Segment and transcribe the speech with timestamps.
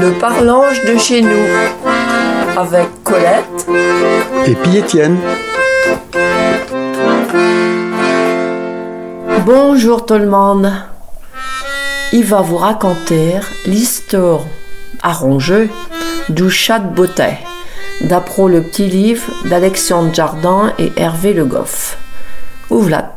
[0.00, 1.46] Le parlange de chez nous
[2.56, 3.44] avec Colette
[4.46, 5.18] et puis Étienne.
[9.46, 10.72] Bonjour tout le monde.
[12.12, 13.34] Il va vous raconter
[13.66, 14.44] l'histoire
[15.02, 15.70] arrangée
[16.28, 17.38] du chat de beauté,
[18.02, 21.98] d'après le petit livre d'Alexandre Jardin et Hervé Le Goff.
[22.70, 23.14] Ouvlat.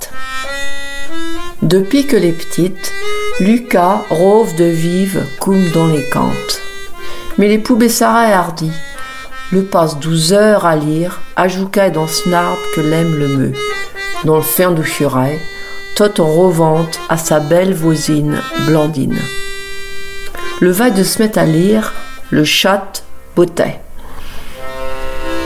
[1.61, 2.93] Depuis que les petites,
[3.39, 6.56] Lucas rôve de vive comme dans les cantes.
[7.37, 8.71] Mais les poubelles Sarah et Hardy
[9.51, 13.53] le passe douze heures à lire, ajouta dans son arbre que l'aime le meu,
[14.25, 15.39] dans le fin du furet,
[15.95, 19.17] tout en revente à sa belle voisine Blandine.
[20.59, 21.93] Le va de se mettre à lire,
[22.29, 23.03] le chat
[23.37, 23.79] bottait.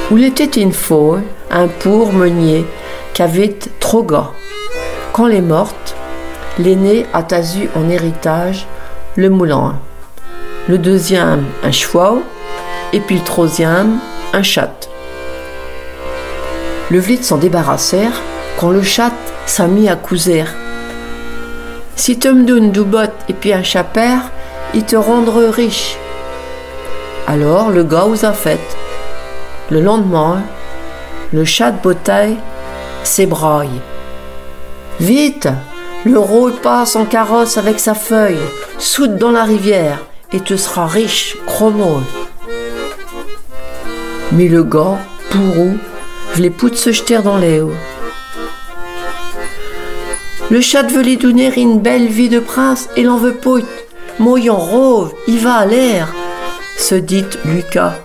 [0.10, 1.20] Où il était une fois
[1.52, 2.66] un pour meunier
[3.14, 4.32] qui avait trop gars.
[5.14, 5.96] Quand elle est morte,
[6.58, 8.66] l'aîné a tasu en héritage
[9.16, 9.80] le moulin,
[10.68, 12.20] le deuxième un cheval,
[12.94, 14.00] et puis le troisième
[14.34, 14.90] un chat.
[16.90, 18.22] Le vlit s'en débarrassèrent
[18.60, 19.14] quand le chat
[19.46, 20.44] s'est mis à couser.
[21.96, 24.18] Si tu me donnes du bot et puis un chaper,
[24.74, 25.98] il te rendra riche.
[27.28, 28.60] Alors le gars vous a fait.
[29.70, 30.42] Le lendemain,
[31.34, 32.38] le chat de bouteille
[33.04, 33.82] s'ébraille.
[35.00, 35.48] Vite,
[36.04, 38.40] le rôle passe en carrosse avec sa feuille,
[38.78, 40.00] soude dans la rivière,
[40.34, 42.02] et tu seras riche, crois-moi.
[44.32, 44.98] Mais le gars,
[45.30, 45.78] pourrou,
[46.38, 47.74] les poutres se jeter dans les hauts.
[50.50, 53.60] Le chat veut lui donner une belle vie de prince et l'en veut pas.
[54.20, 56.14] Moyen rove, il va à l'air,
[56.78, 57.96] se dit Lucas,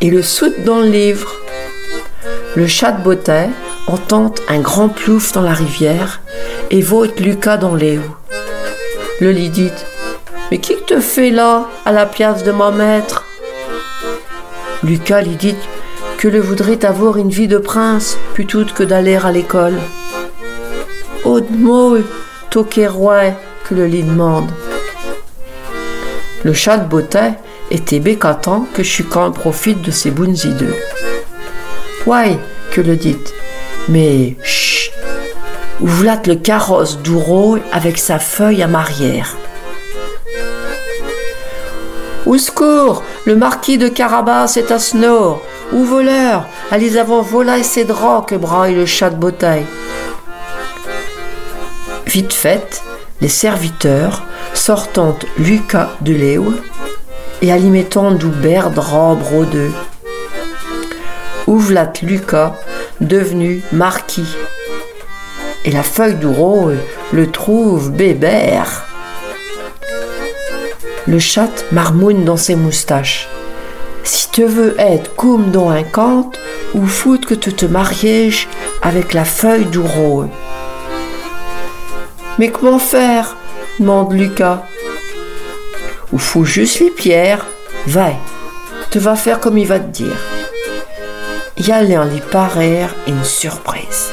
[0.00, 1.34] et le saute dans le livre.
[2.56, 3.46] Le chat de beauté
[3.86, 6.20] entend un grand plouf dans la rivière
[6.70, 8.02] et vote Lucas dans l'éau.
[9.20, 9.72] Le lit dit
[10.50, 13.24] Mais qui te fait là, à la place de mon maître?
[14.82, 15.56] Lucas lui dit
[16.18, 19.78] que le voudrait avoir une vie de prince plutôt que d'aller à l'école.
[21.50, 21.98] Mot,
[22.50, 23.32] toqué roi,
[23.64, 24.50] que le lit demande.
[26.42, 27.32] Le chat de beauté
[27.70, 30.74] était bécatant que Chucan profite de ses bonnes idées.
[32.06, 32.38] Ouais,
[32.72, 33.18] que le dit.
[33.88, 34.92] Mais chut,
[35.80, 39.36] ouvlate le carrosse d'Ouro avec sa feuille à marière.
[42.30, 45.42] Au secours, le marquis de Carabas est à Snore.
[45.72, 49.66] Ou voleur, allez avant volaille ses draps que braille le chat de beauté.
[52.06, 52.84] Vite fait,
[53.20, 54.22] les serviteurs,
[54.54, 56.54] sortant Lucas de Léo,
[57.42, 59.72] et alimentant d'oubert drap brodeux.
[61.48, 62.54] Ouvlat Lucas,
[63.00, 64.36] devenu marquis.
[65.64, 66.28] Et la feuille du
[67.10, 68.86] le trouve bébert.
[71.06, 73.28] Le chat marmouine dans ses moustaches.
[74.04, 76.38] Si tu veux être comme dans un conte,
[76.74, 78.48] ou fout que tu te marièges
[78.82, 79.80] avec la feuille du.
[82.38, 83.36] Mais comment faire
[83.78, 84.62] demande Lucas.
[86.12, 87.46] Ou faut juste les pierres.
[87.86, 88.10] Va,
[88.90, 90.16] tu vas faire comme il va te dire.
[91.56, 94.10] Y aller en parer une surprise.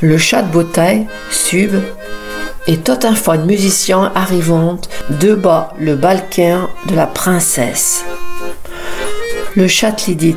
[0.00, 1.72] Le chat de beauté, sub,
[2.68, 8.04] et de musicien arrivant de bas le balcon de la princesse.
[9.56, 10.36] Le chat lui dit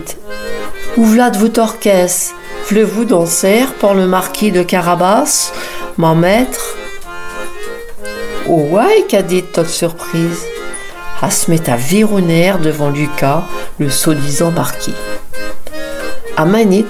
[0.98, 2.34] Où de vous orchestre
[2.68, 5.52] Voulez-vous danser pour le marquis de Carabas,
[5.98, 6.78] mon maître
[8.48, 10.46] Oh ouais, qu'a dit toute surprise.
[11.22, 11.30] À
[11.68, 13.44] à vironner devant Lucas,
[13.78, 14.96] le soi-disant marquis.
[16.38, 16.86] À Manit,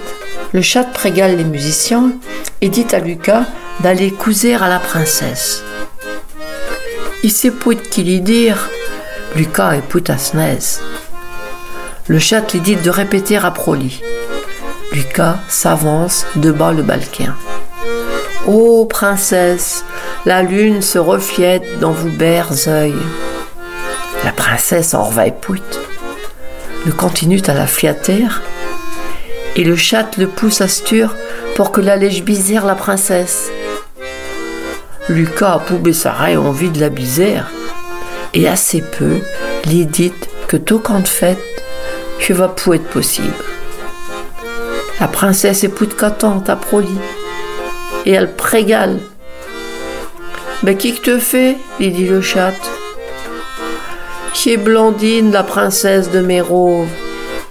[0.54, 2.12] le chat prégale les musiciens
[2.62, 3.46] et dit à Lucas
[3.80, 5.64] d'aller couser à la princesse.
[7.24, 8.70] Il sait pas qui lui dire.
[9.36, 10.18] Lucas est put à
[12.08, 14.02] Le chat lui dit de répéter à Proli.
[14.92, 17.32] Lucas s'avance de bas le balcon.
[18.46, 19.86] Ô princesse,
[20.26, 22.94] la lune se refiette dans vos berts yeux.
[24.24, 25.80] La princesse en revaille pout.
[26.86, 28.26] Le continue à la flatter
[29.56, 31.16] et le chat le pousse à stur
[31.56, 32.24] pour que la lèche
[32.66, 33.50] la princesse.
[35.10, 37.50] Lucas a poubé sa raille envie de la bisère
[38.34, 39.20] et assez peu
[39.68, 40.14] lui dit
[40.48, 41.38] que tout quand fait,
[42.20, 43.34] que va pour être possible.
[45.00, 47.00] La princesse est de catante à Proli.
[48.06, 49.00] Et elle prégale.
[50.64, 52.54] Mais qui que te fait lui dit le chat.
[54.34, 56.88] Qui est Blandine, la princesse de Mérove.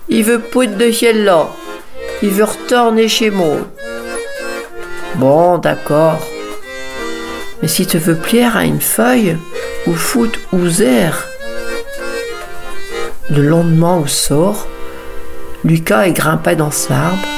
[0.09, 1.49] Il veut poudre de ciel là.
[2.23, 3.57] Il veut retourner chez moi.
[5.17, 6.21] Bon, d'accord.
[7.63, 9.37] Mais si tu veux plier à une feuille,
[9.87, 11.27] ou foot ou zère.
[13.31, 14.67] Le lendemain au sort,
[15.65, 17.29] Lucas est grimpé dans son arbre,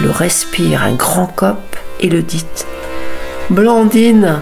[0.00, 1.58] le respire un grand cop
[2.00, 2.46] et le dit
[3.50, 4.40] Blandine,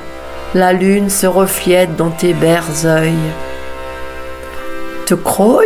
[0.55, 3.13] la lune se reflète dans tes berts yeux.
[5.07, 5.63] Te crois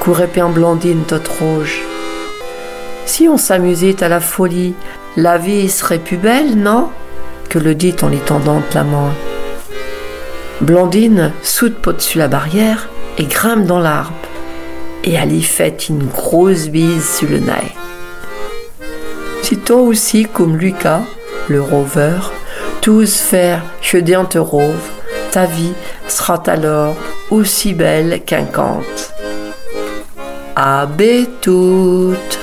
[0.00, 1.80] courait bien Blandine toute rouge.
[3.06, 4.74] Si on s'amusait à la folie,
[5.16, 6.90] la vie serait plus belle, non?
[7.52, 9.12] Que le dit en lui tendant la main.
[10.62, 12.88] Blandine saute au-dessus la barrière
[13.18, 14.14] et grimpe dans l'arbre.
[15.04, 17.74] Et elle y fait une grosse bise sur le nez.
[19.42, 21.02] Si toi aussi, comme Lucas,
[21.48, 22.20] le rover,
[22.80, 24.88] tous faire je te rove,
[25.30, 25.74] ta vie
[26.08, 26.96] sera alors
[27.30, 29.12] aussi belle qu'un conte.
[30.56, 30.88] À
[31.42, 32.41] toutes